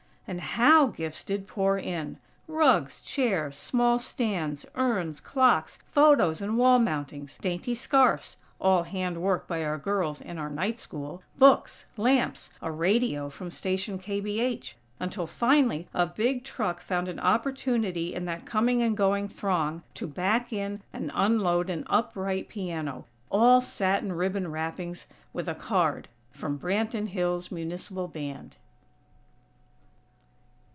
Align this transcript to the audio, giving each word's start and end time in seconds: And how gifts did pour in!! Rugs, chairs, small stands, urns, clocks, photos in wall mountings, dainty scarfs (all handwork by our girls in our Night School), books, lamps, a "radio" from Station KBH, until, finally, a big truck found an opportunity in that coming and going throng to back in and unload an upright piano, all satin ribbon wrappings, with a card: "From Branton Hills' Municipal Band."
And 0.27 0.39
how 0.39 0.87
gifts 0.87 1.25
did 1.25 1.45
pour 1.45 1.77
in!! 1.77 2.17
Rugs, 2.47 3.01
chairs, 3.01 3.57
small 3.57 3.99
stands, 3.99 4.65
urns, 4.75 5.19
clocks, 5.19 5.79
photos 5.91 6.41
in 6.41 6.55
wall 6.55 6.79
mountings, 6.79 7.37
dainty 7.39 7.75
scarfs 7.75 8.37
(all 8.57 8.83
handwork 8.83 9.45
by 9.45 9.61
our 9.61 9.77
girls 9.77 10.21
in 10.21 10.37
our 10.37 10.49
Night 10.49 10.77
School), 10.77 11.21
books, 11.37 11.85
lamps, 11.97 12.49
a 12.61 12.71
"radio" 12.71 13.29
from 13.29 13.51
Station 13.51 13.99
KBH, 13.99 14.75
until, 15.01 15.27
finally, 15.27 15.89
a 15.93 16.05
big 16.05 16.45
truck 16.45 16.79
found 16.79 17.09
an 17.09 17.19
opportunity 17.19 18.15
in 18.15 18.23
that 18.23 18.45
coming 18.45 18.81
and 18.81 18.95
going 18.95 19.27
throng 19.27 19.83
to 19.95 20.07
back 20.07 20.53
in 20.53 20.81
and 20.93 21.11
unload 21.13 21.69
an 21.69 21.83
upright 21.87 22.47
piano, 22.47 23.05
all 23.29 23.59
satin 23.59 24.13
ribbon 24.13 24.49
wrappings, 24.49 25.07
with 25.33 25.49
a 25.49 25.55
card: 25.55 26.07
"From 26.31 26.57
Branton 26.57 27.09
Hills' 27.09 27.51
Municipal 27.51 28.07
Band." 28.07 28.55